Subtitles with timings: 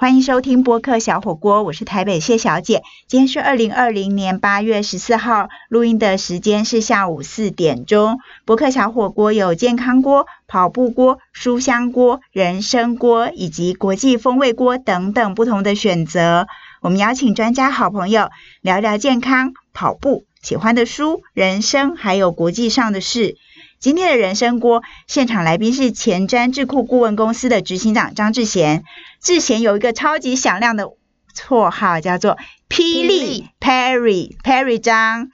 [0.00, 2.84] 欢迎收听播客小火锅，我是台北谢小姐。
[3.08, 8.20] 今天是二零二零年八月十四号，录音的时间是下午四点钟。
[8.44, 16.46] 播客小火锅有健康锅、跑步锅、书香锅、人参锅以及国际风味锅等等不同的选择。
[16.80, 18.30] 我们邀请专家好朋友
[18.60, 23.36] 聊聊健康、跑步、喜欢的书、人生，还有国际上的事。
[23.80, 28.82] 今天的人参锅现场来宾是前瞻智库顾问公司的执行长张志贤。
[29.20, 30.90] 志贤有一个超级响亮的
[31.32, 32.36] 绰号，叫做
[32.68, 35.30] “霹雳 Perry Perry 张”。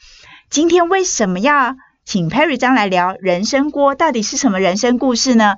[0.51, 3.95] 今天为什么要请 Perry 张来聊人生锅？
[3.95, 5.55] 到底是什么人生故事呢？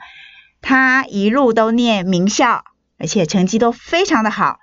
[0.63, 2.63] 他一路都念名校，
[3.01, 4.61] 而且成绩都非常的好。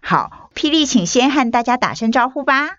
[0.00, 2.76] 好，霹雳，请先和大家打声招呼吧。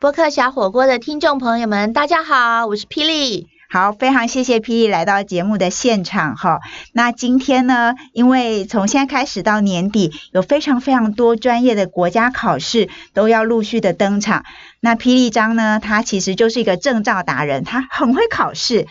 [0.00, 3.51] 播客小火锅的听众朋友们，大家好，我是霹雳。
[3.72, 6.60] 好，非常谢谢霹雳来到节目的现场哈。
[6.92, 14.44] 那今天呢，因为从现在开始到年底，有非常非常多专业的国家考试都要陆续的登场。
[14.80, 18.86] 那霹雳章呢，他其实就是一个证照达人，他很会考试。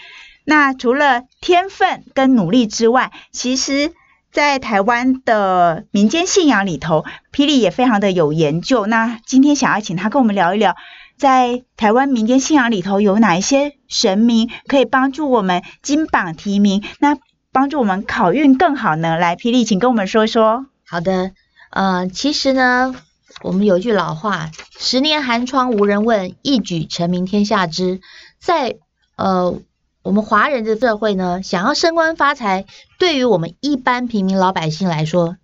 [0.46, 3.94] 那除了天分跟努力之外，其实
[4.32, 8.88] 在台湾的民间信仰里头，霹雳也非常的有研究。
[8.88, 10.76] 那今天想要请他跟我们聊一聊。
[11.22, 16.84] 在台湾民间信仰里头，有哪一些神明可以帮助我们金榜题名？
[16.98, 17.16] 那
[17.52, 19.18] 帮助我们考运更好呢？
[19.18, 20.66] 来，霹雳，请跟我们说一说。
[20.84, 21.34] 好的，
[21.70, 22.96] 呃，其实呢，
[23.44, 24.50] 我们有句老话
[24.80, 28.02] ：“十年寒窗无人问，一举成名天下知。”
[28.42, 28.78] 在
[29.16, 29.60] 呃，
[30.02, 32.66] 我们华人的社会呢，想要升官发财，
[32.98, 35.38] 对于我们一般平民老百姓来说，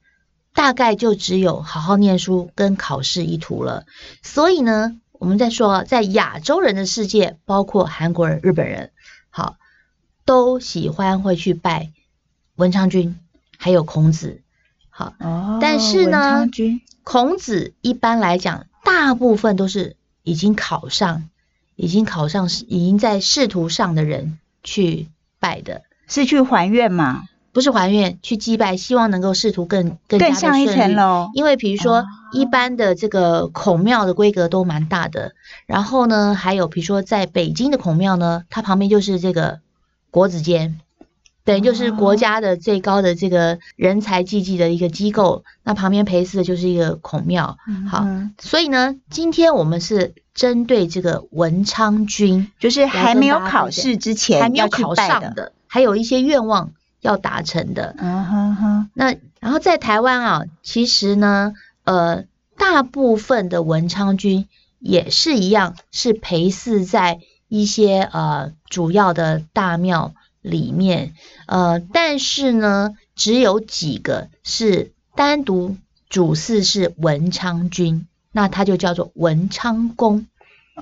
[0.55, 3.85] 大概就只有好好念书跟考试一途了。
[4.23, 4.97] 所以呢。
[5.19, 8.91] 我们在说，在亚洲人的世界，包括韩国人、日本人，
[9.29, 9.57] 好，
[10.25, 11.91] 都喜欢会去拜
[12.55, 13.17] 文昌君，
[13.57, 14.41] 还有孔子，
[14.89, 15.13] 好。
[15.19, 15.59] 哦。
[15.61, 16.47] 但是呢，
[17.03, 21.29] 孔子一般来讲，大部分都是已经考上、
[21.75, 25.07] 已经考上、已经在仕途上的人去
[25.39, 27.25] 拜的，是去还愿吗？
[27.57, 31.31] 不是还愿去祭拜，希望能够仕途更更更上一层楼。
[31.33, 35.31] 因为比如说，一般的这个孔庙的规格都蛮大的。
[35.65, 39.59] 然后呢，还有比如说在北京的孔庙呢，它旁边就是这个
[40.11, 40.79] 国子监，
[41.45, 45.43] 等于就是国家的最高的这个人才济济的一个机构。
[45.63, 47.57] 那旁边陪祀的就是一个孔庙。
[47.89, 48.05] 好，
[48.37, 56.69] 所以呢，今天我们是针对这个文昌君，就是还没有考试之前还没有考上的，还有一些愿望。
[57.01, 58.89] 要达成的，嗯哼哼。
[58.93, 61.53] 那然后在台湾啊，其实呢，
[61.83, 62.25] 呃，
[62.57, 64.47] 大部分的文昌君
[64.79, 71.13] 也是一样，是陪祀在一些呃主要的大庙里面，
[71.45, 75.77] 呃，但是呢，只有几个是单独
[76.09, 80.25] 主祀是文昌君，那他就叫做文昌宫。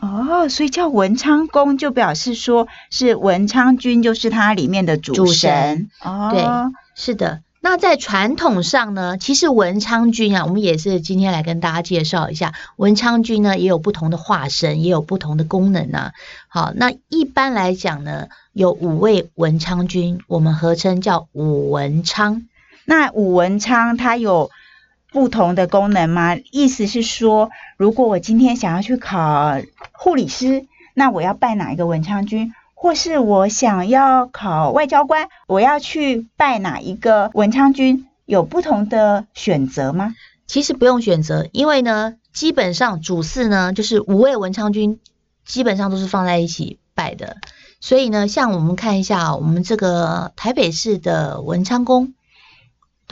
[0.01, 5.89] 哦，所以叫文昌宫，就表示说是文昌君就是它里面的主神。
[6.01, 6.43] 哦，对，
[6.95, 7.41] 是的。
[7.61, 16.11] 那在传统上呢，其实文昌君啊，我们也是今天来跟大家介绍一下，文昌君呢也有不同的化身，也有不同的功能啊。
[16.47, 22.45] 好，那一般来讲呢，有五位文昌君，我们合称叫五文昌。
[22.83, 24.51] 那五文昌它有。
[25.15, 26.35] 不同的功能吗？
[26.51, 29.61] 意思是说，如果我今天想要去考
[29.93, 32.51] 护理师，那我要拜哪一个文昌君？
[32.73, 38.05] 或是我想要考外交官，我要去拜哪一个文昌君？
[38.25, 40.15] 有不同的选择吗？
[40.47, 44.99] 其实不用选择，因为呢，基本上主祀呢就是五位文昌君，
[45.45, 47.37] 基本上都是放在一起拜的。
[47.79, 52.14] 所以呢，像我们看一下我们这个台北市的文昌宫。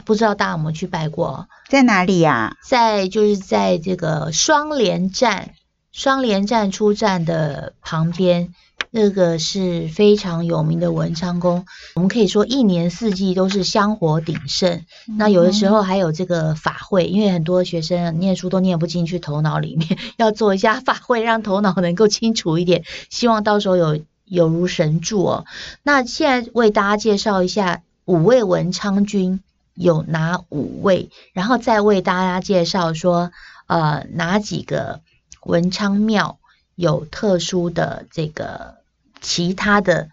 [0.04, 1.46] 不知道大家有没有去拜过？
[1.68, 2.56] 在哪里呀？
[2.62, 5.54] 在就是在这个双连站，
[5.92, 8.52] 双连站出站的旁边，
[8.90, 11.64] 那个是非常有名的文昌宫。
[11.94, 14.84] 我们可以说一年四季都是香火鼎盛。
[15.16, 22.84] 那有的时候还有这个法会，因为很多学生念书都念不进去头脑里面， 要做一下法会，让头脑能够清楚一点。
[23.08, 25.44] 希望到时候有有如神助哦。
[25.82, 29.40] 那现在为大家介绍一下五位文昌君。
[29.74, 31.10] 有哪五位？
[31.32, 33.32] 然后再为大家介绍说，
[33.66, 35.00] 呃，哪几个
[35.42, 36.38] 文昌庙
[36.76, 38.76] 有特殊的这个
[39.20, 40.08] 其他的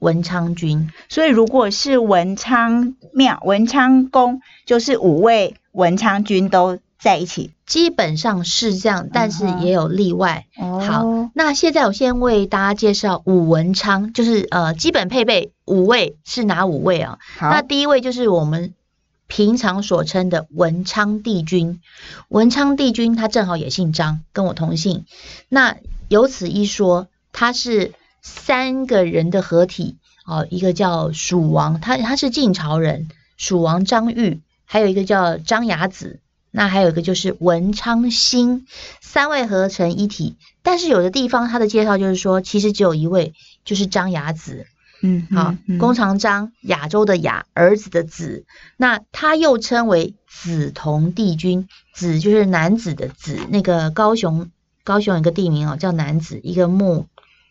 [0.00, 0.90] 文昌君？
[1.08, 10.46] 所以如果是文昌庙、文昌宫，就是五位文昌君都在一起，基本上是这样，但是也有例外。
[10.56, 17.18] 好，那现在我先为大家介绍五文昌，就是呃基本配备五位是哪五位啊？
[17.40, 18.74] 那第一位就是我们。
[19.34, 21.80] 平常所称的文昌帝君。
[22.28, 25.06] 文昌帝君他正好也姓张，跟我同姓。
[25.48, 25.76] 那
[26.06, 36.20] 由此一说，他是三个人的合体哦，一个叫蜀王，他他是晋朝人，蜀王张玉，还有一个叫张牙子，
[36.52, 38.68] 那还有一个就是文昌星，
[39.00, 40.36] 三位合成一体。
[40.62, 43.34] 但是有的地方他的介绍就是说，其实只有一位，
[43.64, 44.68] 就是张牙子。
[45.06, 48.46] 嗯，好，弓长张，亚洲的亚，儿子的子，
[48.78, 54.48] 那他又称为紫铜帝君，紫就是男子的子，那个高雄，
[54.82, 57.06] 高雄有个地名哦，叫男子，一个木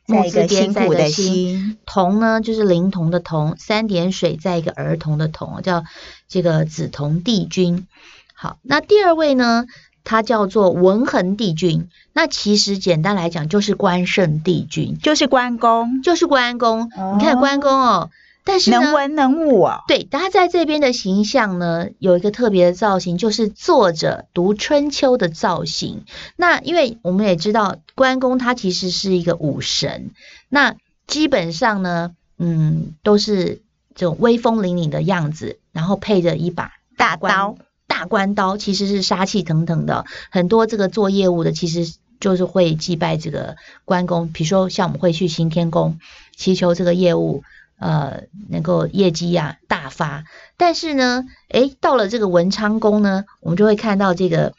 [0.08, 5.84] 木字边在的心，铜呢就是灵童的铜，三点水在一个儿童的童，叫
[6.28, 7.86] 这个紫铜帝君。
[8.34, 9.68] 好，那第二位呢？
[10.04, 16.92] 它叫做文恒帝君，那其实简单来讲就是关圣帝君，就是关公，就是关公。
[17.18, 18.10] 你看关公哦，
[18.44, 19.84] 但是能文能武哦。
[19.88, 26.04] 对，他在这边的形象呢，有一个特别的造型，就是坐着读春秋的造型。
[26.36, 30.12] 那因为我们也知道，关公他其实是一个武神，
[30.50, 30.76] 那
[31.08, 33.62] 基本上呢，嗯，都是
[33.96, 37.56] 这种威风凛凛的样子，然后配着一把大刀。
[37.94, 43.56] 大关刀其实是杀气腾腾的，很多这个做业务的其实就是会祭拜这个
[43.86, 46.00] 关公，比如说像我们会去行天宫
[46.36, 47.44] 祈求这个业务
[47.78, 50.24] 呃能够业绩呀大发。
[50.58, 54.54] 但是呢，诶，到了这个文昌宫呢，我们就会看到这个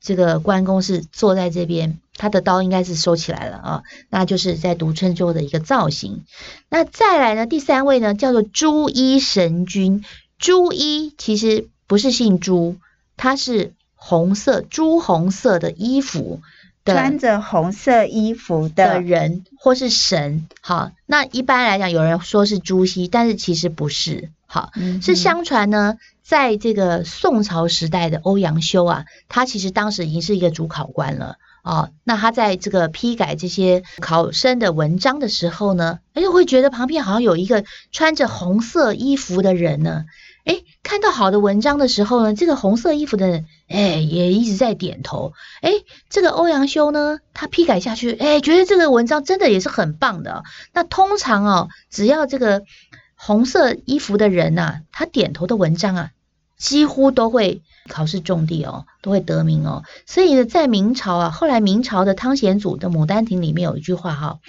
[0.00, 6.24] 这个关公是坐在这边，他的刀应该是收起来了啊，那就是在独春秋的一个造型。
[6.68, 10.04] 那再来呢，第三位呢叫做朱衣神君，
[10.36, 11.68] 朱衣其实。
[11.92, 12.78] 不是姓朱，
[13.18, 16.40] 他是红色朱红色的衣服，
[16.86, 20.48] 穿着红色衣服的人或是神。
[20.62, 24.30] 好，那一般来讲，有人说是朱熹，但是其实不是。
[24.46, 24.70] 好，
[25.02, 31.90] 是相传呢，在这个宋朝时代的欧阳修啊，他其实当时已经是一个主考官了啊。
[32.04, 40.06] 那他在这个批改这些考生的文章的时候呢，哎，会觉得旁边好像有一个穿着红色衣服的人呢。
[40.44, 45.34] 哎，看到好的文章的时候呢，这个红色衣服的人，哎，也一直在点头。
[45.60, 45.70] 哎，
[46.10, 50.42] 这个欧阳修呢，他批改下去，哎，觉得这个文章真的也是很棒的。
[50.72, 52.62] 那通常哦，只要这个
[53.14, 56.10] 红色衣服的人呐，他点头的文章啊，
[56.58, 59.84] 几乎都会考试中第哦，都会得名哦。
[60.06, 64.40] 所以呢，在明朝啊，后来明朝的汤显祖的《牡丹亭》里面有一句话哈：“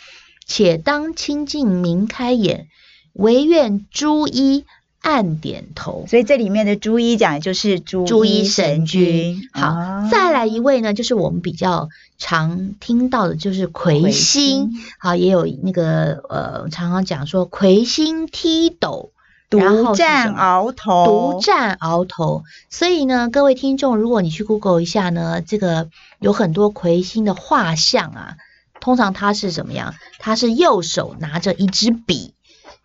[0.47, 2.67] 且当清净明开眼，
[3.13, 4.65] 唯愿朱衣。”
[5.03, 9.49] 暗点头，所以这里面的朱一讲的就是朱一神君。
[9.51, 14.71] 好，再来一位呢，就是我们比较常听到的，就是魁星。
[14.97, 19.11] 好，也有那个呃，常常讲说魁星踢斗，
[19.49, 19.59] 独
[19.93, 22.43] 占鳌头，独占鳌头。
[22.69, 25.89] 所以呢，各位听众，如果你去 Google 一下呢，这个
[26.19, 28.37] 有很多魁星的画像啊，
[28.79, 29.95] 通常他是怎么样？
[30.19, 32.33] 他是右手拿着一支笔，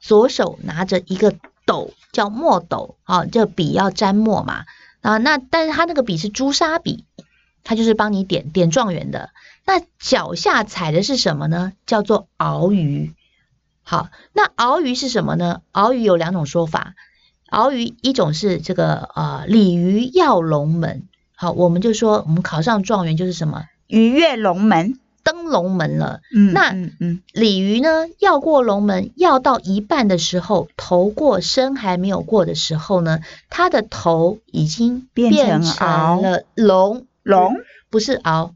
[0.01, 1.33] 左手拿着一个。
[1.69, 4.65] 斗叫墨斗啊，这笔要沾墨嘛
[5.03, 7.05] 啊，那但是他那个笔是朱砂笔，
[7.63, 9.31] 他就是帮你点点状元的。
[9.65, 11.75] 那脚下踩的是什么呢？
[11.87, 13.15] 叫做鳌鱼。
[13.85, 15.61] 好，那鳌鱼是什么呢？
[15.73, 16.95] 鳌鱼有两种说法，
[17.53, 21.07] 鳌鱼一种是这个呃鲤鱼跃龙门。
[21.37, 24.99] 好，我们就说我们考上状元就是什么鱼跃龙门。
[25.29, 26.71] 登龙门了，嗯，那
[27.01, 28.07] 嗯，鲤鱼呢？
[28.19, 33.19] 要过龙门，要到一半的时候，头过身还没有过的时候呢，
[33.51, 35.31] 它的头已经变
[35.61, 37.57] 成了龙，龙
[37.91, 38.53] 不是鳌，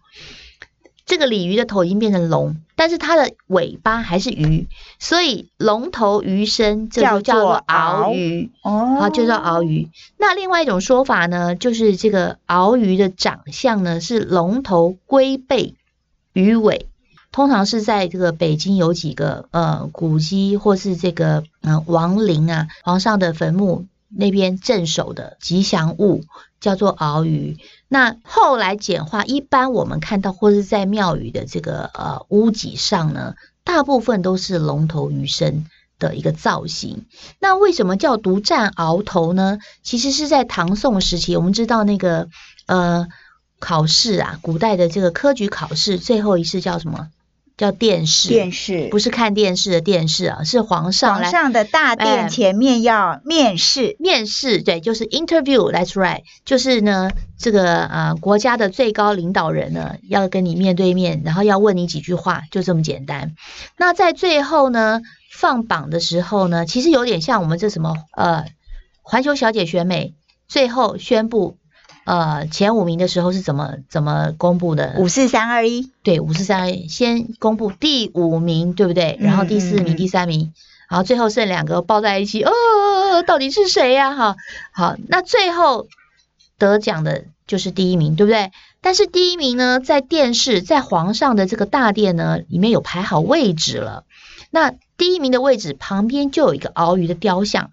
[1.04, 4.66] 这个鲤鱼的头已经变成龙，但是它的尾巴还是鱼，
[4.98, 9.90] 所以龙头鱼身这就叫做鳌鱼哦，就叫鳌鱼。
[10.16, 15.74] 那另外一种说法呢，就是这个鳌鱼的长相呢是龙头龟背。
[16.32, 16.88] 鱼尾
[17.30, 26.24] 通常是在这个北京有几个呃古迹或是这个嗯王陵啊皇上的坟墓那边镇守的吉祥物
[26.60, 27.56] 叫做鳌鱼。
[27.88, 33.34] 那后来简化，一般我们看到或是在庙宇的这个呃屋脊上呢，
[33.64, 35.66] 大部分都是龙头鱼身
[35.98, 37.06] 的一个造型。
[37.38, 39.58] 那为什么叫独占鳌头呢？
[39.82, 42.28] 其实是在唐宋时期，我们知道那个
[42.66, 43.08] 呃。
[43.62, 47.10] 考试啊，古代的这个科举考试最后一次叫什么？
[47.56, 48.28] 叫殿试。
[48.28, 53.94] 殿试不是看电视的电视啊，是皇上皇上的大殿前面要面试。
[54.00, 63.36] 面试对，就是 interview，that's right，就是呢，这个啊国家的最高领导人呢要跟你面对面，然后要问你几句话，就这么简单。
[63.78, 65.00] 那在最后呢
[65.30, 68.46] 放榜的时候呢，其实有点像我们这什么呃
[69.02, 70.14] 环球小姐选美。
[70.48, 71.56] 最后宣布，
[72.04, 74.96] 呃，前五名的时候是怎么怎么公布的？
[74.98, 79.16] 五四三二一，对，五四三二一，先公布第五名，对不对？
[79.20, 80.52] 然后第四名、第三名，
[80.88, 82.52] 然后最后剩两个抱在一起，哦，
[83.26, 84.14] 到底是谁呀？
[84.14, 84.36] 哈，
[84.72, 85.86] 好，那最后
[86.58, 88.50] 得奖的就是第一名，对不对？
[88.80, 94.04] 但是第一名呢，在电视，在皇上的这个大殿呢，里面有排好位置了。
[94.50, 97.70] 那第一名的位置旁边就有一个鳌鱼的雕像，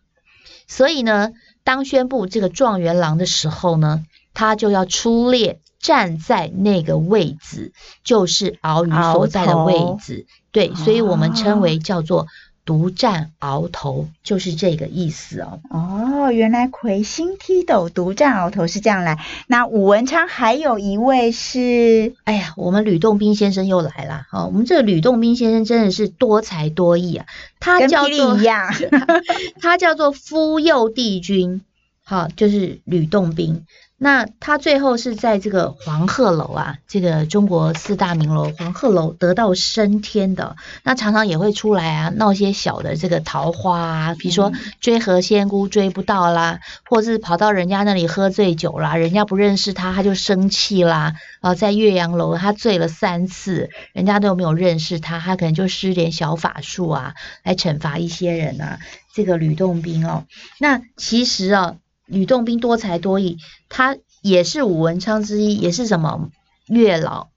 [0.68, 1.32] 所以呢，
[1.64, 10.26] 当宣布这个状元郎的时候呢，他就要出列站在那个位置，就是鳌鱼所在的位置。
[10.52, 12.28] 对，所以我们称为叫做。
[12.66, 15.60] 独占鳌头就是这个意思哦。
[15.72, 19.18] 哦，原来魁星踢斗独占鳌头是这样来。
[19.48, 24.28] 那武文昌还有一位是，哎呀，我们吕洞宾先生又来了。
[24.32, 27.26] 哦，我们这个吕洞宾先生真的是多才多艺啊。
[27.60, 28.72] 他叫做一样，
[29.60, 31.64] 他叫做夫幼帝君，
[32.04, 33.66] 好，就是吕洞宾。
[34.02, 40.56] 那他最后是在这个黄鹤楼啊，这个中国四大名楼黄鹤楼得到升天的。
[40.84, 51.16] 那常常也会出来啊，闹些小的这个桃花啊，比如说追何仙姑追不到啦，或是跑到人家那里喝醉酒啦，人家不认识他，他就生气啦。
[51.42, 58.80] 啊，在岳阳楼他醉了三次，人家都没有认识他，他可能就施点小法术啊，来惩罚一些人啊。
[59.14, 60.24] 这个吕洞宾哦，
[60.58, 61.76] 那其实啊。
[62.10, 63.38] 吕洞宾多才多艺，
[63.70, 66.30] 他也是武文昌之一，也是什么
[66.68, 67.28] 月老，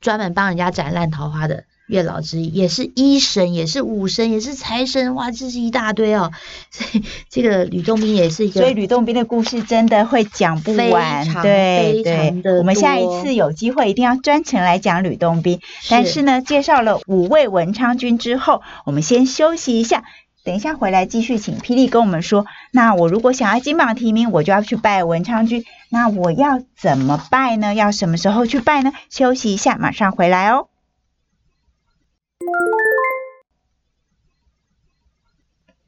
[0.00, 6.30] 专门帮人家斩烂桃花的月老之一，也是医神，也是武神，也是财神，哇，这是一大堆哦。
[6.70, 12.58] 所以这个吕洞宾也是一个，所以吕洞宾的故事真的会讲不完，对对。
[12.58, 15.60] 我们下一次有机会一定要专程来讲吕洞宾。
[15.90, 20.04] 但是呢，介绍了五位文昌君之后，我们先休息一下。
[20.44, 22.46] 等一下回来继续，请霹雳跟我们说。
[22.72, 25.64] 那我如果想要金榜题名，我就要去拜文昌君。
[25.88, 27.74] 那我要怎么拜呢？
[27.74, 28.92] 要什么时候去拜呢？
[29.08, 30.66] 休息一下，马上回来哦。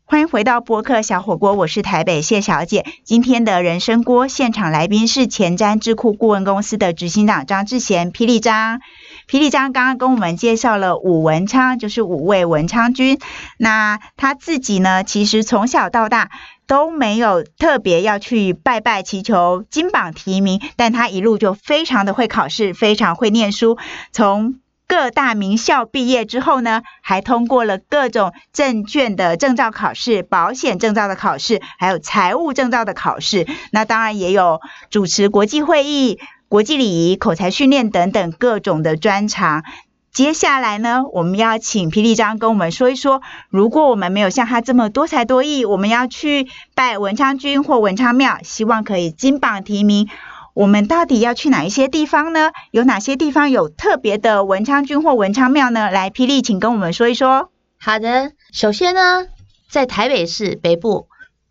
[0.05, 2.87] 欢迎回到播客小火锅，我是台北谢小姐。
[3.03, 8.81] 今天的人生锅现场来宾是前瞻智库顾问公司的执行长张志贤，霹雳张。
[9.29, 13.19] 霹雳张刚刚跟我们介绍了武文昌，就是五位文昌君。
[13.59, 16.31] 那他自己呢，其实从小到大
[16.67, 23.79] 都没有特别要去拜拜祈求金榜题名，但他一路就非常的会考试，非常会念书。
[24.13, 33.47] 从各大名校毕业之后呢，还通过了各种证券的证照考试、保险证照的考试，还有财务证照的考试。
[33.73, 36.21] 那当然也有主持国际会议。
[36.49, 39.65] 国际礼仪、口才训练等等各种的专长。
[40.13, 46.47] 接下来呢，我们要请霹雳张跟我们说一说，如果我们没有像他这么多才多艺，我们要去
[46.77, 50.09] 拜文昌君或文昌庙，希望可以金榜题名，
[50.55, 52.53] 我们到底要去哪一些地方呢？
[52.71, 55.91] 有哪些地方有特别的文昌君或文昌庙呢？
[55.91, 57.51] 来，霹雳，请跟我们说一说。
[57.81, 59.27] 好的，首先呢，
[59.69, 61.09] 在台北市北部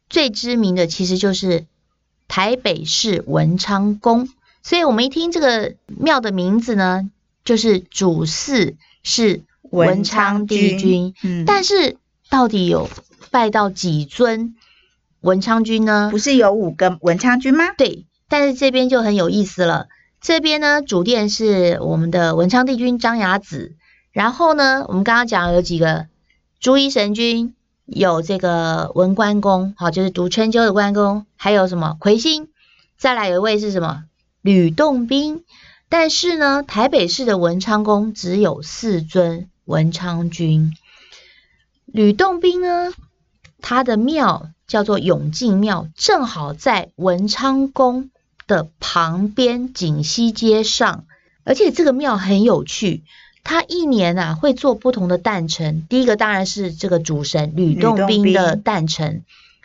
[0.08, 1.66] 最知名的其实就是
[2.30, 4.30] 台北市文昌宫。
[4.64, 7.10] 所以我们一听这个庙的名字呢，
[7.44, 11.14] 就是主祀是文昌帝君。
[11.22, 11.98] 嗯，但是
[12.30, 12.90] 到底有
[13.30, 14.56] 拜到几尊
[15.20, 16.08] 文昌君呢？
[16.10, 17.74] 不是有五个文昌君吗？
[17.78, 19.88] 对，但是这边就很有意思了。
[20.22, 23.76] 这边呢，主殿是我们的文昌帝君张牙子。
[24.14, 26.08] 然后呢，我们刚刚讲有几个
[26.60, 27.54] 朱衣神君，
[27.86, 32.48] 有这个文关公，好，就是读春秋的关公，还有什么魁星？
[32.98, 34.04] 再来有一位是什么？
[34.44, 35.46] 吕洞宾，
[35.88, 40.74] 但是呢，台北市的文昌宫只有四尊文昌君。
[41.86, 42.92] 吕洞宾呢，
[43.62, 48.10] 他的庙叫做永靖庙，正好在文昌宫
[48.46, 51.06] 的旁边锦溪街上。
[51.46, 53.04] 而且这个庙很有趣，
[53.46, 55.88] 他一年啊会做不同的诞辰。
[55.88, 59.24] 第一个当然是这个主神吕洞宾的诞辰。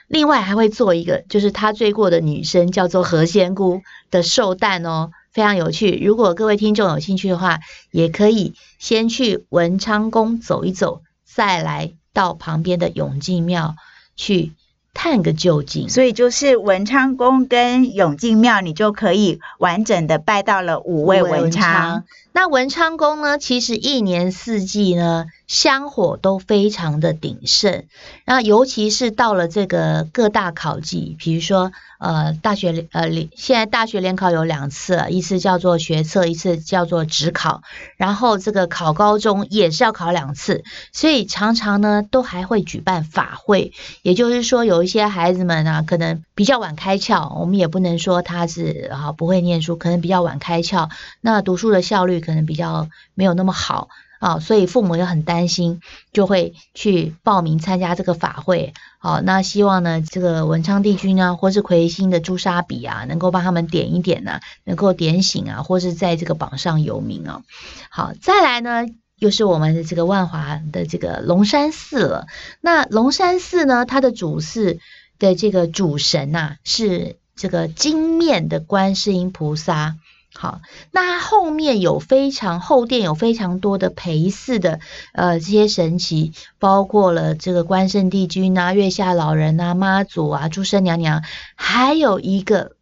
[0.09, 6.03] 另外还会做一个，就是他追过的女生叫做何仙姑的寿诞哦，非常有趣。
[6.03, 7.61] 如果各位听众有兴趣的话，
[7.91, 13.77] 也可以先去文昌宫走一走，再来到旁边的永靖庙
[14.17, 14.53] 去
[14.95, 15.91] 探个究竟。
[15.91, 22.05] 所以就是文昌宫跟永靖庙，你就可以完整的拜到了五位文昌。
[22.39, 27.87] 那文昌宫呢，其实一年四季呢，香火都非常的鼎盛。
[28.25, 37.63] 那尤其是到了这个各大考季，比如说呃大学呃现在大学联考有两次，一次叫做学测，一次叫做职考，
[37.97, 43.73] 然后这个考高中也是要考两次，所以常常呢都还会举办法会。
[44.03, 50.89] 也就是说，有一些孩子们啊，可能比较晚开窍，我们也不能说他是啊不会念书，可能比较晚开窍，
[51.21, 53.89] 那读书的效率可能比较没有那么好。
[54.21, 55.81] 啊，所以父母也很担心，
[56.13, 58.73] 就会去报名参加这个法会。
[58.99, 67.43] 好，那希望呢，这个文昌帝君啊，或是魁星的朱砂笔啊，能够帮他们点一点呢，能够点醒啊，或是在这个榜上有名啊。
[67.91, 68.87] 好，再来呢，
[69.19, 72.27] 又是我们的这个万华的这个龙山寺了。
[72.61, 74.81] 那龙山寺呢，它的主寺
[75.19, 79.97] 的这个主神呐，是这个金面的观世音菩萨。
[80.35, 80.61] 好，
[80.93, 84.79] 那后面有非常后殿有非常多的陪祀的
[85.13, 91.25] 呃这些神奇，包括了这个关圣帝君啊、月下老人啊、妈祖啊、诸生娘娘，
[91.57, 92.73] 还有一个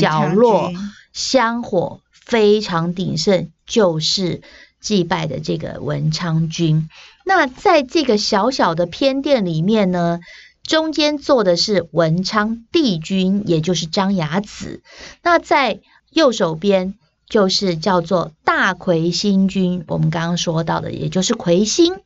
[0.00, 0.72] 角落
[1.12, 4.40] 香火非常鼎盛，就是
[4.80, 6.88] 祭拜的这个文昌君。
[7.24, 10.20] 那在这个小小的偏殿里面呢，
[10.66, 14.82] 中间坐的是文昌帝君，也就是张牙子。
[15.22, 15.80] 那在
[16.10, 16.94] 右手边
[17.28, 22.00] 就是叫做大魁星君，我们刚刚说到的，也就是魁星。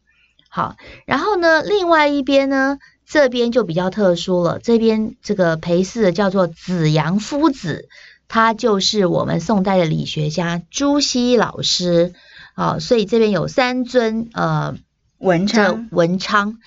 [0.48, 0.76] 好，
[1.06, 7.88] 然后呢，另外一边呢，这边就比较特殊了，这边这个陪侍的叫做子阳夫子，
[8.28, 12.12] 他就是我们宋代的理学家朱熹老师。
[12.54, 14.76] 好，所以这边有三尊呃
[15.18, 16.58] 文昌文昌。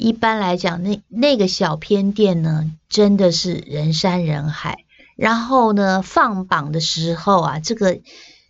[0.00, 4.84] 一般来讲，那那个小偏殿呢，真的是人山人海。
[5.14, 7.98] 然后呢，放榜的时候啊，这个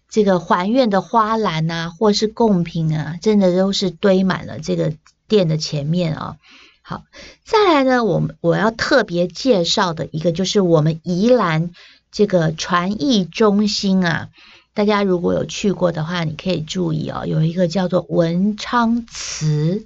[0.08, 4.94] 这个还愿的花篮啊，或是贡品啊，真的都是堆满了这个
[5.26, 6.36] 店的前面啊。
[6.82, 7.02] 好，
[7.44, 11.72] 再来呢，我们我要特别介绍的一个就是我们宜兰
[12.12, 14.28] 这个传艺中心啊，
[14.72, 19.84] 大家如果有去过的话，你可以注意哦，有一个叫做文昌祠，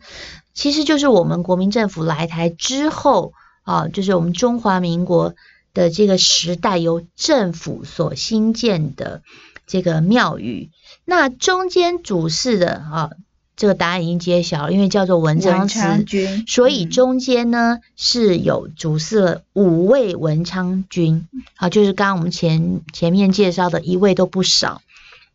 [0.55, 3.35] 其实就是我们国民政府来台之后
[3.65, 5.35] 啊，就是我们中华民国。
[5.75, 9.23] 的这个时代由政府所兴建的
[9.67, 10.71] 这个庙宇，
[11.05, 13.11] 那中间主祀的啊，
[13.57, 16.07] 这个答案已经揭晓了，因为叫做文昌祠，
[16.47, 24.81] 所以中间呢是有主祀了五位文昌君，啊，就是刚刚我们前前面介绍的一位都不少，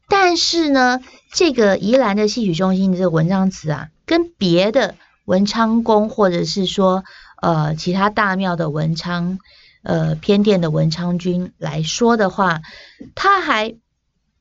[0.07, 1.01] 但是呢，
[1.33, 4.95] 这个宜兰的戏曲中心的这个文昌祠啊，跟别的
[5.29, 7.03] 文昌宫或者是说
[7.41, 9.37] 呃其他大庙的文昌。
[9.81, 12.59] 呃，偏殿的文昌君来说的话，
[13.15, 13.75] 它还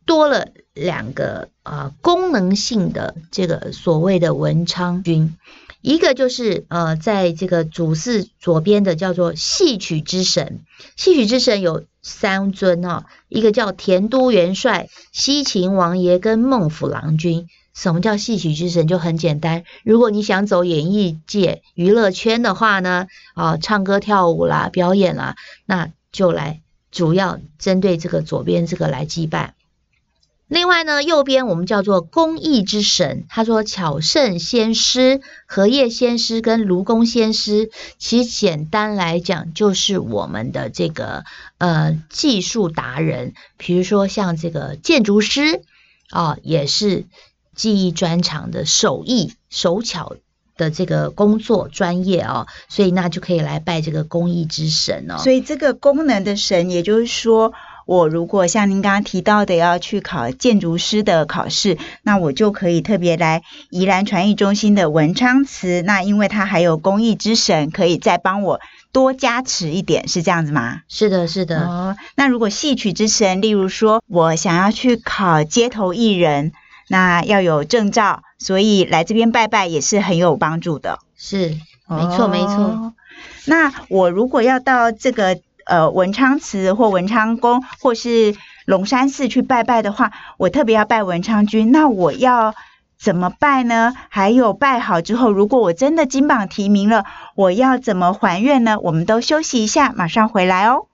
[0.04, 5.36] 多了两个啊功能性的这个所谓的文昌君，
[5.80, 10.62] 一个就是呃，在这个主祀左边的叫做戏曲之神，
[10.96, 17.46] 戏曲之神有三尊哈，一个叫田都元帅、西秦王爷跟孟府郎君。
[17.78, 18.88] 什么叫戏曲之神？
[18.88, 26.60] 就很简单，如果你想走演艺界、娱乐圈的话呢，啊，唱歌、跳舞啦、表演啦，那就来
[26.90, 29.54] 主要针对这个左边这个来祭拜。
[30.48, 41.22] 另外呢，右边我们叫做工艺之神，他说巧圣仙师、荷叶仙师跟卢公仙师，其实简单来讲就是我们的这个
[41.58, 45.62] 呃技术达人，比如说像这个建筑师
[46.10, 47.04] 啊，也是。
[47.58, 50.14] 技艺专长的手艺手巧
[50.56, 55.18] 的这个工作专业哦，所以那就可以来拜这个工艺之神哦。
[55.18, 57.52] 所以这个功能的神，也就是说，
[57.84, 65.82] 我如果像您刚刚提到的要去考建筑师的考试，那我就可以特别来宜兰传艺中心的文昌祠。
[65.82, 68.60] 那因为它还有工艺之神，可以再帮我
[68.92, 70.82] 多加持一点，是这样子吗？
[70.88, 71.66] 是的，是的。
[71.66, 76.52] 哦，那如果戏曲之神，例如说我想要去考街头艺人。
[76.88, 80.98] 那要有证照，所以来这边拜拜也是很有帮助的。
[81.16, 81.56] 是，
[81.88, 82.92] 没错没错。
[83.46, 88.34] 那我如果要到这个呃文昌祠或文昌宫或是
[88.66, 92.54] 龙山寺去拜拜的话，我特别要拜文昌君，那我要
[92.98, 93.94] 怎么拜呢？
[94.08, 98.78] 还有拜好之后，如果我真的金榜题名了，我要怎么还愿呢？
[98.82, 100.87] 我们都休息一下，马上回来哦。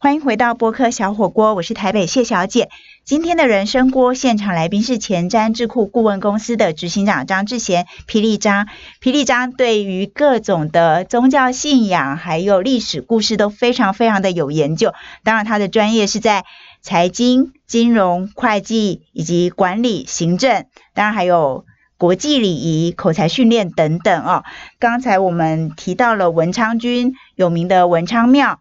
[0.00, 2.68] 欢迎回到播客小火锅，我是台北谢小姐。
[3.04, 8.68] 今天的人生锅现场来宾是前瞻智库顾问公司的执行长张志贤，霹雳张。
[9.02, 14.94] 霹雳张对于各种的宗教信仰还有历史故事都非常非常的有研究。
[15.24, 16.44] 当然，他的专业是在
[16.80, 21.64] 财经、金融、会计以及管理、行政，当然还有
[21.96, 24.44] 国际礼仪、口才训练等等哦。
[24.78, 28.60] 刚才我们提到了文昌君有名的文昌庙，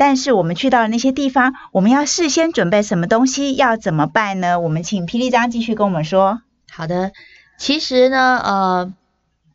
[0.00, 3.54] 但是我们去到了那些地方，我们要事先准备什么东西？
[3.54, 4.58] 要怎么办呢？
[4.58, 6.40] 我们请霹雳章继续跟我们说。
[6.70, 7.12] 好的，
[7.58, 8.94] 其实呢，呃，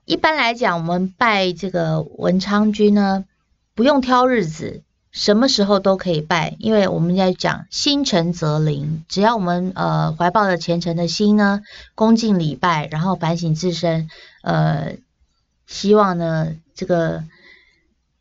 [0.05, 3.25] 一般来讲，我们拜这个文昌君呢，
[3.73, 4.83] 不用挑日子。
[5.11, 11.61] 什么时候都可以拜，因为我们在讲心诚则灵，只要我们呃怀抱着虔诚的心呢，
[11.95, 14.11] 恭敬礼拜，然后反省自身，
[14.43, 14.97] 呃，
[15.65, 17.23] 希望呢这个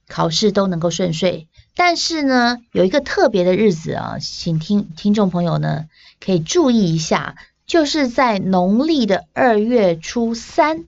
[0.08, 1.48] 考试都能够顺遂。
[1.76, 5.86] 但是呢，有一个特别的日子啊，请听听众朋友呢
[6.20, 10.84] 可以注意一下，就是在农历的二月初三，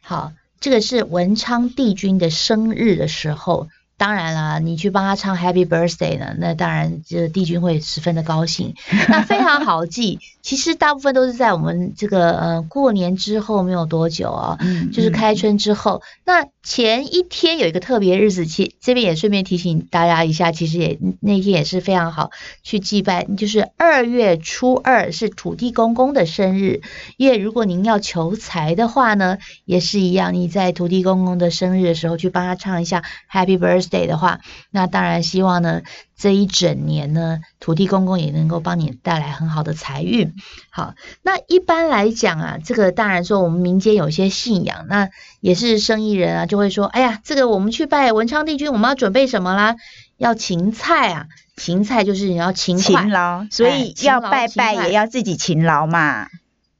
[0.00, 3.68] 好，这个是文昌帝君的生日的时候。
[3.96, 8.74] 当然了，你去帮他唱 Happy Birthday 呢，那当然这帝君会十分的高兴。
[9.08, 14.58] 那非常好记，其实大部分都是在我们这个呃过年之后没有多久啊，
[14.92, 16.02] 就是开春之后。
[16.24, 22.30] 那前一天有一个特别日子，其这边也顺便提醒大家一下，其实也那天也是非常好
[22.64, 26.80] 去祭拜，就是二月初二是土地公公的生日。
[27.16, 33.93] 因为如果您要求财的话呢，也是一样，你在土地公公的生日的时候去帮他唱一下 Happy Birthday。
[33.94, 35.82] Day 的话，那当然希望呢，
[36.16, 40.34] 这一整年呢，土地公公也能够帮你带来很好的财运。
[40.70, 45.08] 好，那一般来讲啊，这个当然说我们民间有些信仰，那
[45.40, 49.76] 也是生意人啊，就会说，哎呀，这个我们去拜文昌帝君，我们要准备什么啦？
[50.16, 51.26] 要芹菜啊，
[51.56, 56.28] 芹菜就是你要勤勤劳，所以要拜拜也要自己勤劳嘛。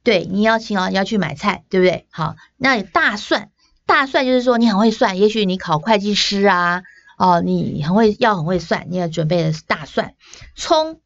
[0.03, 2.05] 对，你要勤劳，你要去买菜，对不对？
[2.11, 3.49] 好，那大蒜，
[3.85, 6.83] 大蒜就是说你很会算，也许你考会计师啊。
[7.17, 10.15] 哦，你很会要很会算，你要准备的是大蒜、
[10.55, 10.99] 葱、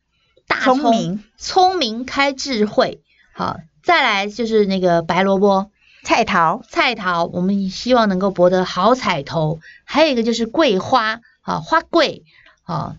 [0.48, 3.02] 大葱，聪明开智慧。
[3.34, 5.70] 好，再来就是那个白萝卜、
[6.04, 9.60] 菜桃、菜桃，我们希望能够博得好彩头。
[9.86, 12.24] 还有一个就是桂花，啊，花桂，
[12.64, 12.98] 啊，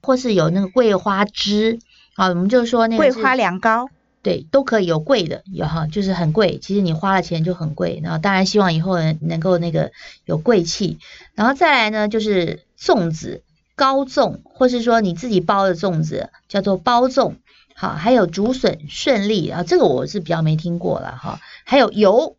[0.00, 1.80] 或是有那个桂花枝，
[2.14, 3.88] 啊，我们就说那个桂花凉糕。
[4.24, 6.58] 对，都可以有贵的，有哈，就是很贵。
[6.58, 8.00] 其实你花了钱就很贵。
[8.02, 9.92] 然后当然希望以后能能够那个
[10.24, 10.98] 有贵气。
[11.34, 13.42] 然后再来呢，就是粽子，
[13.76, 17.34] 高粽，或是说你自己包的粽子，叫做包粽。
[17.76, 21.40] 好，还有竹笋顺利啊，这个我是比较没听过了哈。
[21.64, 22.36] 还有油，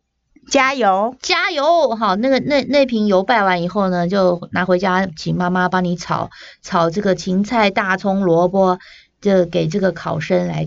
[0.50, 1.94] 加油，加油。
[1.94, 6.30] 好，那个那那瓶油拜完以后呢，就拿回家，请妈妈帮你炒
[6.62, 8.78] 炒这个芹菜、大葱、萝卜，
[9.20, 10.66] 就给这个考生来。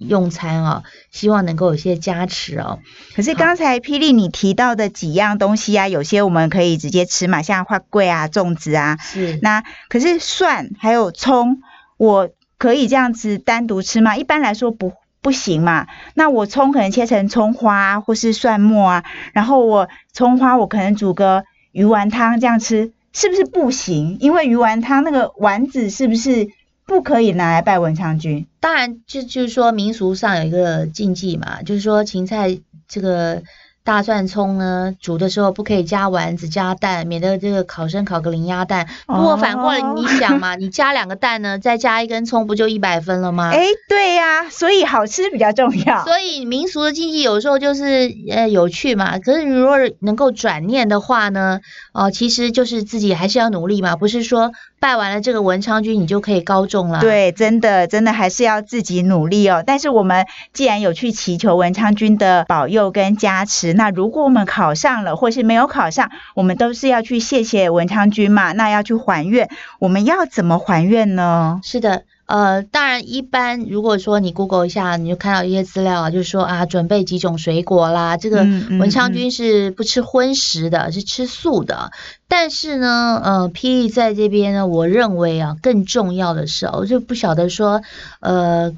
[0.00, 2.78] 用餐哦，希望能够有些加持哦。
[3.14, 8.96] 可是刚才霹雳你提到的几样东西啊，有些我们可以直接吃嘛，像花桂啊、粽子啊。
[8.98, 9.38] 是。
[9.42, 11.60] 那可是蒜还有葱，
[11.98, 14.16] 我可以这样子单独吃吗？
[14.16, 15.86] 一般来说不不行嘛。
[16.14, 24.16] 那我葱可能切成葱花或是蒜末啊，然后我葱花我可能煮个鱼丸汤这样吃，是不是不行？
[24.18, 26.48] 因为鱼丸汤那个丸子是不是？
[26.90, 33.44] 不可以拿来拜文昌君，当然就就是说民俗上有一个禁忌嘛，就是说芹菜这个。
[33.82, 38.86] 大蒜葱呢，煮的时候不可以加丸子加蛋，免得这个考生考个零鸭蛋。
[39.06, 43.50] 不过反过来你想嘛，你加两个蛋呢，再加一根葱，不就一百分了吗？
[43.50, 46.04] 哎，对呀，所以好吃比较重要。
[46.04, 49.18] 所以民俗的禁忌有时候就是呃有趣嘛。
[49.18, 51.60] 可是如果能够转念的话呢，
[51.94, 57.00] 哦，其实就是自己还是要努力嘛，不是说拜完了这个文昌君你就可以高中了。
[57.00, 59.62] 对，真的真的还是要自己努力哦。
[59.64, 63.74] 但是我们既然有去祈求文昌君的保佑跟加持。
[63.74, 68.52] 那如果我们考上了，或是没有考上，我们都是要去谢谢文昌君嘛？
[68.52, 71.60] 那要去还愿，我们要怎么还愿呢？
[71.62, 78.16] 是的，呃，当然一般如果说你 Google 一下，你就看到一些资料啊，就是说啊，准备几种水果啦。
[78.16, 78.42] 这个
[78.78, 81.90] 文昌君是不吃荤食的，是吃素的。
[82.28, 87.82] 但是呢，呃，霹雳在这边呢，我认为啊，更重要的是，我就不晓得说，
[88.20, 88.72] 呃，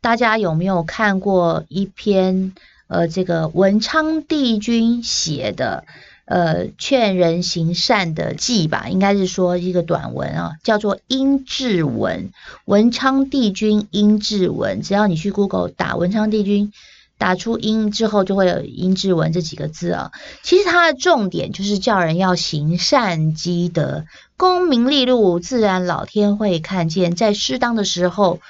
[0.00, 2.52] 大家有没有看过一篇？
[2.88, 5.82] 呃，这个文昌帝君写的，
[6.26, 12.24] 呃，劝人行善的记吧，应该是说一个短文啊，叫做《阴志文》。
[12.64, 16.72] 文昌帝君阴志文，只要你去 Google 打文昌帝君，
[17.16, 20.10] 打出“阴”之后，就会有“阴志文”这几个字啊。
[20.42, 24.04] 其实它的重点就是叫人要行善积德，
[24.36, 28.40] 功名利禄自然老天会看见，在适当的时候。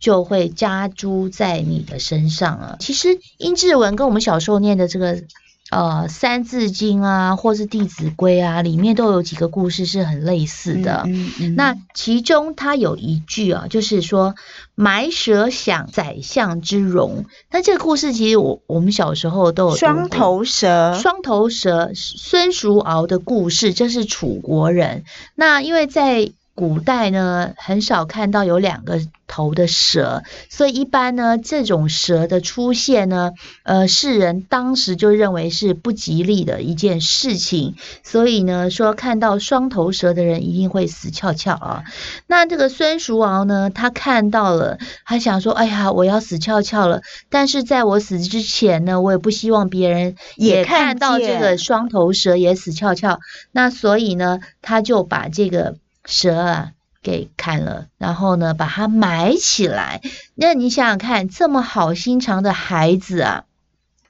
[0.00, 2.78] 就会加诸在你的身上了。
[2.80, 5.22] 其实殷志文跟我们小时候念的这个
[5.70, 11.04] 呃《三字经》啊，或是《弟子规》啊，里面都有几个故事是很类似的。
[11.06, 14.34] 嗯嗯那其中它有一句啊，就是说
[14.74, 17.24] “埋蛇享宰相之荣”。
[17.50, 25.04] 那这个故事其实我我们小时候都有双头蛇，双头蛇孙叔敖的故事，这是楚国人。
[25.34, 33.30] 那因为在古代呢，很少看到有两个头的蛇，所以一般呢，这种蛇的出现呢，
[33.62, 41.84] 呃，世人当时就认为是不吉利的一件事情，所以呢，说看到双头蛇的人一定会死翘翘啊。
[42.26, 53.20] 那这个孙叔敖呢，他看到了，他想说，哎呀，我要死翘翘了，但是在我死之前呢，我也不希望别人也看看到这个双头蛇也死翘翘。
[53.52, 55.76] 那所以呢，他就把这个
[56.08, 60.00] 蛇啊给砍了，然后呢把它埋起来。
[60.34, 63.44] 那你想想看，这么好心肠的孩子啊，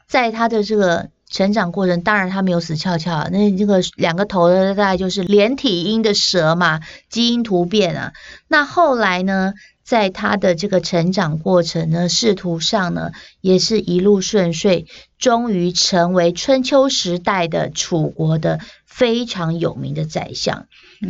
[0.06, 6.80] 在他的这个成长过程，当然他没有死翘翘，那这个两个头的大概就是连体婴的蛇嘛，
[7.10, 8.12] 基因突变啊。
[8.46, 9.52] 那后来呢，
[9.84, 13.10] 在他的这个成长过程呢，仕途上呢，
[13.42, 14.86] 也是一路顺遂，
[15.18, 20.66] 终于成为春秋时代的楚国的非常有名的宰相。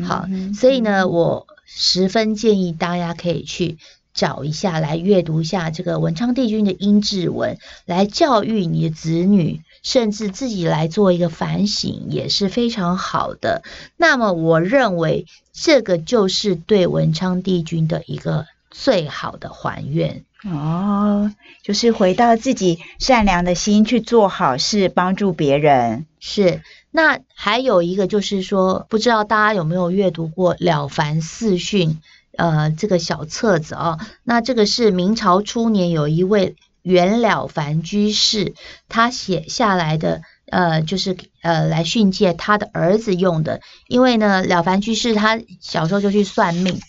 [0.06, 3.78] 好嗯所以呢，我十分建议大家可以去
[4.14, 13.62] 找一下，来阅读一下这个文昌帝君的英志文，来教育你的子女，甚至自己来做一个反省，也是非常好的。
[13.96, 20.24] 那么，我认为这个就是对文昌帝君的一个最好的还愿。
[20.44, 26.06] 哦，就是回到自己善良的心去做好事，帮助别人。
[26.20, 31.90] 是，那还有一个就是说，不知道大家有没有阅读过《了凡四训》
[32.36, 38.54] 呃这个小册子啊、那这个是明朝初年有一位袁了凡居士
[38.88, 40.22] 他写下来的。
[40.50, 46.80] 呃，就是呃，来训诫他的儿子用的，因为呢，了凡居士他小时候就去算命，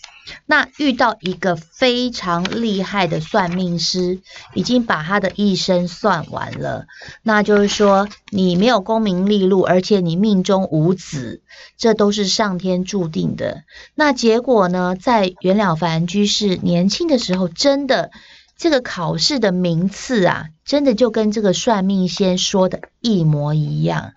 [0.46, 4.20] 那遇到一个非常厉害的算命师，
[4.54, 6.86] 已经把他的一生算完了。
[7.22, 11.42] 那就是说，你没有功名利禄，而且你命中无子，
[11.76, 13.64] 这都是上天注定的。
[13.94, 18.10] 那结果呢，在袁了凡居士年轻的时候，真的
[18.56, 24.12] 这个考试的名次啊，真的就跟这个算命先说的一模一样。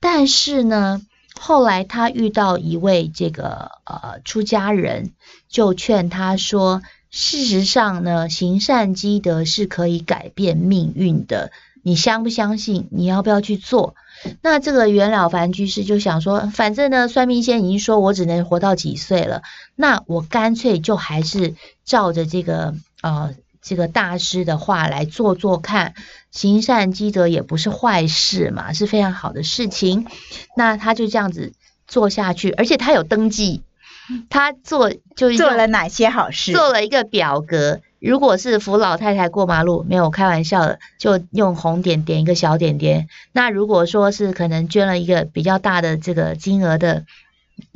[0.00, 1.02] 但是呢，
[1.38, 5.12] 后来他遇到一位这个呃出家人，
[5.48, 11.50] 就劝他说，事实上呢，行善积德是可以改变命运的。
[11.82, 12.88] 你相不相信？
[12.90, 13.94] 你要不要去做？
[14.42, 19.42] 那这个袁了凡居士就想说，反正呢，算命先生已经说我只能活到几岁了，
[19.76, 25.94] 那我干脆就还是照着这个呃这个大师的话来做做看，
[26.30, 30.06] 行善积德也不是坏事嘛，是非常好的事情。
[30.56, 31.52] 那他就这样子
[31.86, 33.62] 做下去，而且他有登记，
[34.30, 36.52] 他做就用做了哪些好事？
[36.52, 37.80] 做了一个表格。
[38.00, 43.08] 如果是扶老太太过马路，没有开玩笑的，就用红点点一个小点点。
[43.32, 47.06] 那如果说是可能捐了一个比较大的这个金额的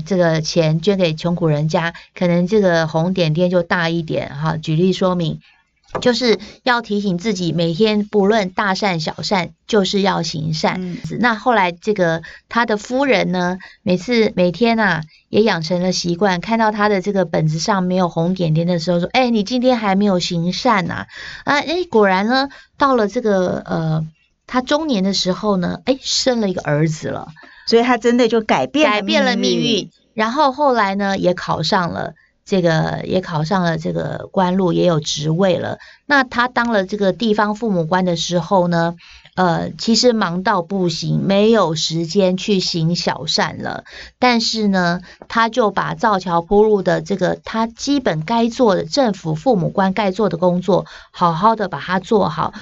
[0.06, 4.56] 这个钱捐给穷苦人家，可能这个红点点就大一点哈。
[4.56, 5.40] 举例说明，
[6.00, 10.76] 就是要提醒自己，每天不论大善小善，就是要行善。
[10.80, 21.06] 嗯那后来这个他的夫人呢，每次每天啊也养成了习惯，看到他的这个本子上没有红点点的时候，说：“哎，你今天还没有行善呐、
[21.44, 24.06] 啊？”哎，果然呢，到了这个呃
[24.46, 27.28] 他中年的时候呢，哎，生了一个儿子了，
[27.66, 29.90] 所以他真的就改变改变了命命运。。
[30.14, 32.12] 然后后来呢，也考上了
[32.44, 35.78] 这个，也考上了这个官路，也有职位了。
[36.06, 38.96] 那他当了这个地方父母官的时候呢，
[39.34, 43.84] 呃，其实忙到不行，没有时间去行小善了。
[44.18, 52.52] 但是呢，他就把造桥铺路的这个他基本该做的政府父母官该做的工作，好好的把它做好。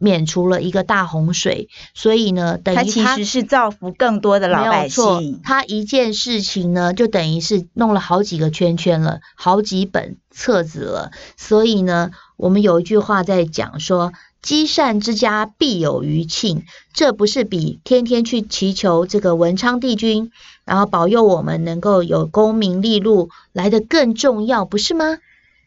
[0.00, 5.40] 免除了一个大洪水，所以呢，等于他其实是造福更多的老百没有错姓，。
[5.44, 11.12] 他一件事情呢，就等于是弄了好几个圈圈了，好几本册子了。
[11.36, 20.30] 所以呢，我们有一句话在讲说：“积善之家必有余庆。”这不是比天天去祈求这个文昌帝君，
[20.64, 25.18] 然后保佑我们能够有功名利禄来的更重要，不是吗？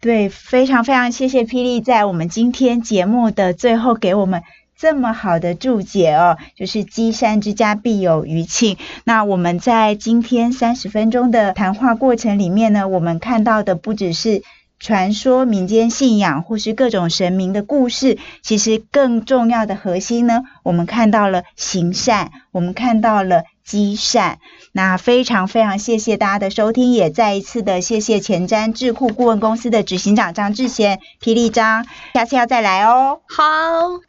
[0.04, 4.44] 对，非常非常谢谢霹雳在我们今天节目的最后给我们
[4.78, 8.76] 这么好的注解哦，就是积善之家必有余庆。
[9.06, 14.44] 那我们在今天三十分钟的谈话过程里面呢，我们看到的不只是。
[14.80, 24.39] 传说、民间信仰或是各种神明的故事，其实更重要的核心呢，我们看到了行善，我们看到了积善。
[24.71, 33.21] 那非常非常谢谢大家的收听，也再一次的谢谢前瞻智库顾问公司的执行长张志贤、霹雳张，下次要再来哦。
[33.28, 33.43] 好，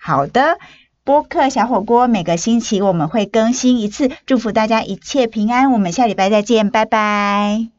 [0.01, 0.59] 好的。
[1.05, 5.71] 播客小火锅每个星期我们会更新一次，祝福大家一切平安。
[5.71, 7.74] 我们下礼拜再见，拜拜。